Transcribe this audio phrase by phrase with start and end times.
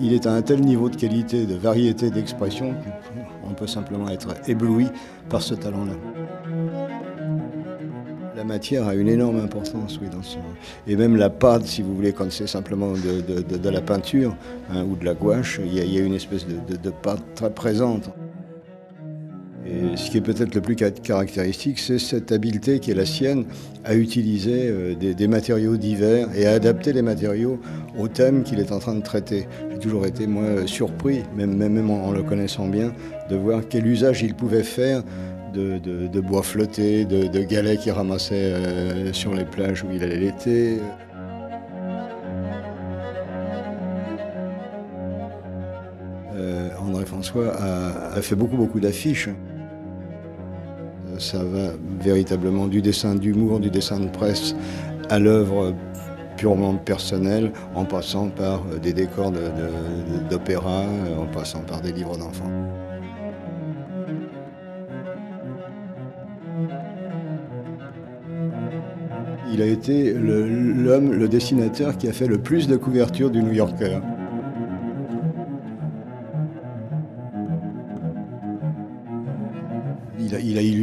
[0.00, 2.74] Il est à un tel niveau de qualité, de variété d'expression
[3.42, 4.88] qu'on peut simplement être ébloui
[5.28, 5.94] par ce talent-là.
[8.36, 10.36] La matière a une énorme importance, oui, dans ce...
[10.86, 14.36] Et même la pâte, si vous voulez, quand c'est simplement de, la peinture
[14.70, 18.10] hein, ou de la gouache, il y, a, une espèce de pâte très présente.
[19.96, 23.46] Ce qui est peut-être le plus caractéristique, c'est cette habileté qui est la sienne
[23.84, 27.60] à utiliser euh, des, matériaux divers et à adapter les matériaux
[27.98, 29.46] au thème qu'il est en train de traiter.
[29.70, 32.92] J'ai toujours été, moi, surpris, même, même en le connaissant bien,
[33.30, 35.02] de voir quel usage il pouvait faire
[35.54, 40.78] de, bois flotté, de, galets qu'il ramassait euh, sur les plages où il allait l'été.
[46.36, 49.30] Euh, André François a, fait beaucoup beaucoup d'affiches.
[51.18, 54.54] Ça va véritablement du dessin d'humour, du dessin de presse
[55.08, 55.74] à l'œuvre
[56.36, 59.32] purement personnelle, en passant par des décors
[60.30, 60.84] d'opéra,
[61.18, 62.50] en passant par des livres d'enfants.
[69.52, 73.52] Il a été l'homme, le, dessinateur qui a fait le plus de couvertures du New
[73.52, 74.00] Yorker.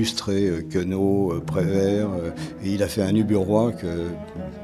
[0.04, 4.10] Il a, illustré euh, Queneau, euh, Prévert, euh, et il a fait un Uburois que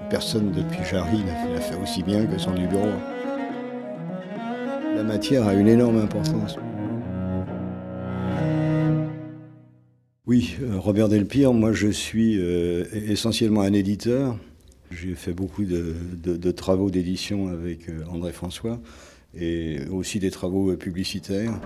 [0.09, 2.99] personne depuis Jarry n'a fait aussi bien que son Uburois.
[4.97, 6.57] La matière a une énorme importance.
[10.25, 12.37] Oui, Robert Delpire, moi je suis
[12.91, 14.37] essentiellement un éditeur.
[14.91, 18.81] J'ai fait beaucoup de, travaux d'édition avec André François
[19.33, 21.59] et aussi des travaux publicitaires.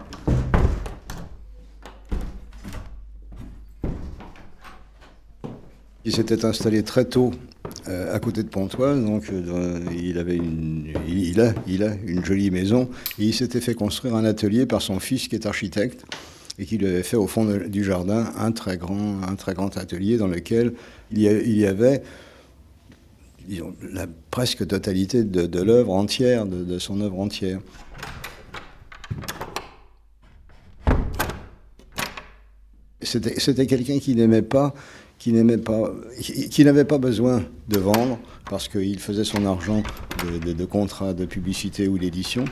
[6.06, 7.32] Il s'était installé très tôt
[7.88, 9.32] à côté de Pontoise, donc
[9.98, 10.38] il, avait
[11.08, 15.00] il, a, il a une jolie maison il s'était fait construire un atelier par son
[15.00, 16.04] fils qui est architecte
[16.60, 19.76] et qui lui avait fait au fond du jardin un très grand, un très grand
[19.78, 20.74] atelier dans lequel
[21.12, 22.04] il y, avait
[23.50, 27.60] la presque totalité de, l'œuvre entière, de, son œuvre entière.
[33.02, 34.74] C'était quelqu'un qui n'aimait pas,
[35.20, 35.94] qui n'aimait pas,
[36.60, 38.20] n'avait pas besoin de vendre
[38.50, 39.84] parce qu'il faisait son argent
[40.46, 42.46] de, de contrats de publicité ou d'édition.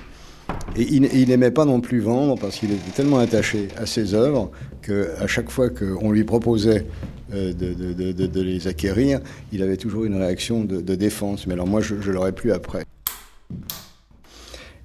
[0.75, 4.51] Et il n'aimait pas non plus vendre parce qu'il était tellement attaché à ses œuvres
[4.81, 6.85] qu'à chaque fois qu'on lui proposait
[7.33, 9.19] euh, de, les acquérir,
[9.51, 11.45] il avait toujours une réaction de, défense.
[11.47, 12.85] Mais alors moi, je, l'aurais plus après.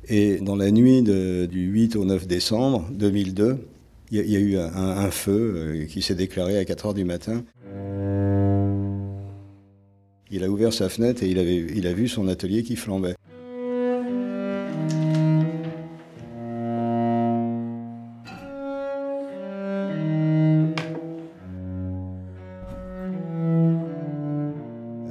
[0.08, 3.58] Et dans la nuit du 8 au 9 décembre 2002,
[4.12, 7.42] il y, a eu un, feu euh, qui s'est déclaré à 4 heures du matin.
[10.36, 13.14] Il a ouvert sa fenêtre et il, avait, il a vu son atelier qui flambait.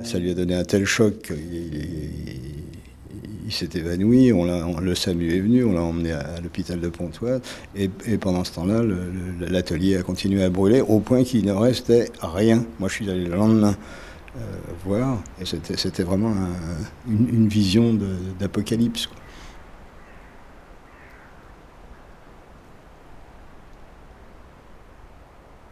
[0.04, 1.34] ça lui a donné un tel choc qu'il
[3.52, 4.32] s'est évanoui.
[4.32, 7.42] On, le SAMU est venu, on l'a emmené à, l'hôpital de Pontoise.
[7.76, 8.84] Et, pendant ce temps-là,
[9.40, 12.64] l'atelier a continué à brûler au point qu'il ne restait rien.
[12.80, 13.76] Moi, je suis allé le lendemain
[14.38, 16.34] euh, voir et c'était vraiment
[17.08, 17.98] une, vision
[18.40, 19.08] d'apocalypse.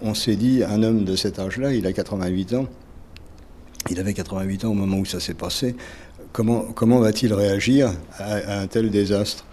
[0.01, 2.67] On s'est dit, un homme de cet âge-là, il a 88 ans,
[3.89, 5.75] il avait 88 ans au moment où ça s'est passé.
[6.31, 9.45] Comment, va-t-il réagir à, un tel désastre?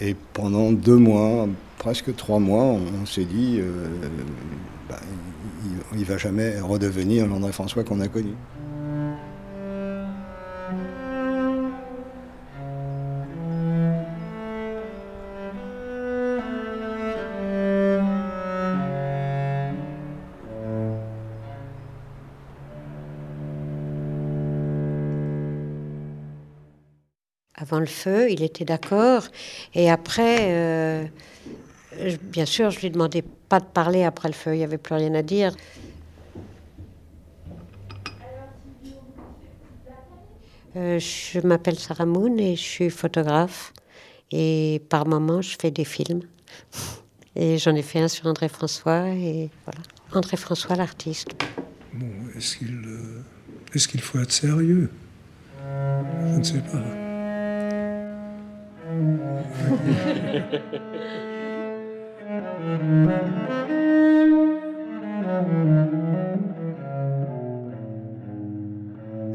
[0.00, 1.46] Et pendant deux mois,
[1.78, 3.86] presque trois mois, on, s'est dit, euh,
[4.88, 4.98] bah,
[5.92, 8.34] il ne va jamais redevenir l'André François qu'on a connu.
[27.66, 29.24] avant le feu, il était d'accord.
[29.74, 31.04] Et après, euh,
[32.22, 34.94] bien sûr, je lui demandais pas de parler après le feu, il n'y avait plus
[34.94, 35.54] rien à dire.
[40.76, 43.72] Euh, je m'appelle Sarah Moon et je suis photographe.
[44.30, 46.22] Et par moments, je fais des films.
[47.38, 49.10] Et j'en ai fait un sur André François.
[49.10, 49.82] Et voilà.
[50.14, 51.28] André François, l'artiste.
[51.92, 53.22] Bon, est-ce qu'il euh,
[53.74, 54.90] est qu'il faut être sérieux?
[55.60, 56.82] Je ne sais pas.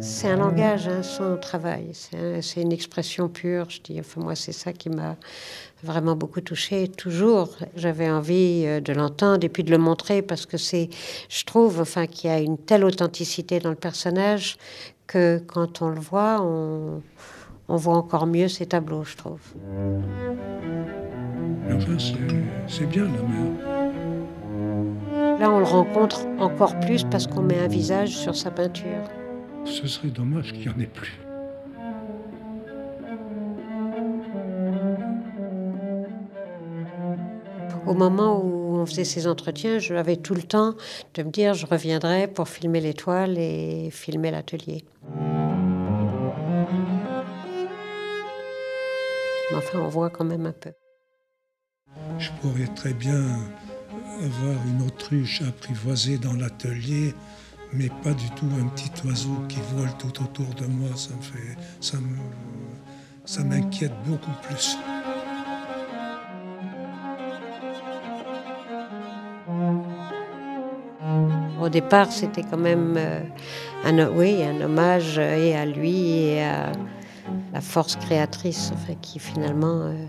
[0.02, 1.92] C'est un langage, hein, son travail.
[1.94, 3.70] C'est une expression pure.
[3.70, 5.16] Je dis, enfin, moi, c'est ça qui m'a
[5.84, 6.88] vraiment beaucoup touché.
[6.88, 10.90] Toujours, j'avais envie euh, de l'entendre et puis de le montrer parce que c'est,
[11.30, 14.58] je trouve, enfin, qu'il y a une telle authenticité dans le personnage
[15.08, 17.02] que quand on le voit, on,
[17.72, 19.40] on voit encore mieux ses tableaux, je trouve.
[21.74, 21.98] Enfin,
[22.68, 23.48] c'est bien la mer.
[25.40, 29.04] Là, on le rencontre encore plus parce qu'on met un visage sur sa peinture.
[29.64, 31.18] Ce serait dommage qu'il n'y en ait plus.
[37.88, 40.74] Au moment où on faisait ces entretiens, je avais tout le temps
[41.14, 44.84] de me dire je reviendrai pour filmer l'étoile et filmer l'atelier.
[49.52, 50.72] Mais enfin, on voit quand même un peu.
[52.18, 53.22] Je pourrais très bien
[54.24, 57.14] avoir une autruche apprivoisée dans l'atelier,
[57.74, 60.90] mais pas du tout un petit oiseau qui vole tout autour de moi.
[60.96, 62.16] Ça me fait, ça me,
[63.26, 64.78] ça m'inquiète beaucoup plus.
[71.62, 73.22] Au départ, c'était quand même euh,
[73.86, 76.72] un, oui, un hommage euh, et à lui et à
[77.54, 80.06] la force créatrice enfin, qui finalement euh,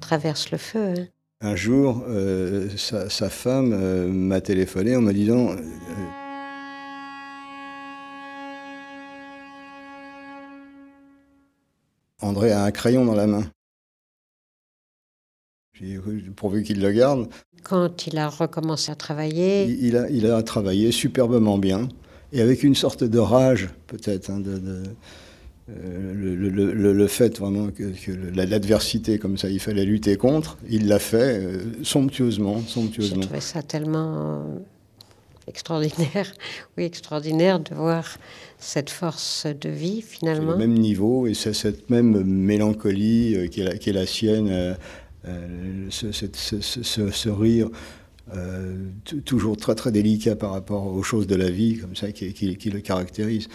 [0.00, 0.94] traverse le feu.
[0.96, 1.06] Hein.
[1.42, 5.54] Un jour, euh, sa, sa, femme euh, m'a téléphoné en me disant
[12.22, 13.44] André a un crayon dans la main.
[15.74, 15.98] J'ai
[16.34, 17.28] pourvu qu'il le garde.
[17.62, 19.64] Quand il a recommencé à travailler.
[19.64, 21.88] Il, il, a, il a travaillé superbement bien
[22.32, 24.82] et avec une sorte de rage, peut-être, hein, de, de
[25.68, 30.58] euh, le, le, le, fait vraiment que, que l'adversité comme ça, il fallait lutter contre,
[30.70, 33.22] il l'a fait euh, somptueusement, somptueusement.
[33.22, 34.58] J'ai trouvé ça tellement euh,
[35.48, 36.32] extraordinaire,
[36.78, 38.16] oui extraordinaire de voir
[38.60, 40.52] cette force de vie finalement.
[40.52, 44.06] Le même niveau et c'est cette même mélancolie euh, qui, est la, qui, est la,
[44.06, 44.74] sienne, euh,
[45.90, 46.26] ce, ce,
[46.60, 47.70] ce, ce, rire.
[49.24, 52.56] toujours très très délicat par rapport aux choses de la vie comme ça qui, qui,
[52.56, 53.48] qui le caractérise.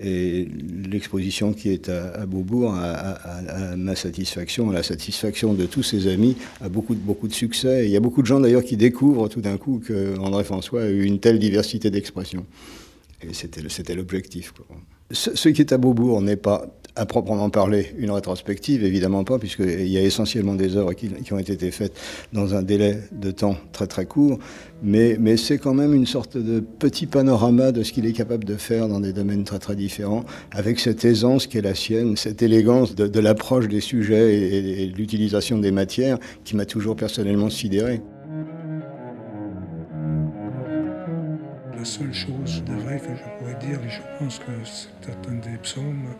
[0.00, 0.48] Et
[0.90, 6.08] l'exposition qui est à, à Beaubourg, à, ma satisfaction, à la satisfaction de tous ses
[6.08, 7.86] amis, a beaucoup, beaucoup de succès.
[7.86, 10.88] Il y a beaucoup de gens d'ailleurs qui découvrent tout d'un coup qu'André François a
[10.88, 12.44] eu une telle diversité d'expression.
[13.22, 14.52] Et c'était l'objectif.
[15.10, 19.38] Ce, ce, qui est à Beaubourg n'est pas à proprement parler une rétrospective, évidemment pas,
[19.38, 21.92] puisqu'il y a essentiellement des œuvres qui, ont été faites
[22.32, 24.38] dans un délai de temps très très court,
[24.82, 28.56] mais, c'est quand même une sorte de petit panorama de ce qu'il est capable de
[28.56, 32.42] faire dans des domaines très très différents, avec cette aisance qui est la sienne, cette
[32.42, 38.00] élégance de, l'approche des sujets et, et l'utilisation des matières qui m'a toujours personnellement sidéré.
[41.76, 45.34] La seule chose de vrai que je pourrais dire, et je pense que c'est un
[45.34, 46.14] des psaumes,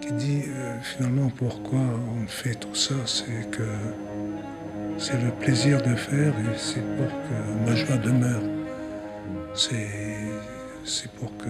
[0.00, 3.68] qui dit euh, finalement pourquoi on fait tout ça, c'est que
[4.98, 8.42] c'est le plaisir de faire et c'est pour que ma joie demeure.
[9.54, 11.48] C'est pour que